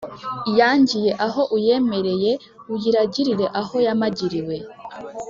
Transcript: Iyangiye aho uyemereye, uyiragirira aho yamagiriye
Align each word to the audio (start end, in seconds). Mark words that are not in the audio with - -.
Iyangiye 0.49 1.11
aho 1.25 1.41
uyemereye, 1.57 2.31
uyiragirira 2.73 3.45
aho 3.59 3.75
yamagiriye 3.85 4.57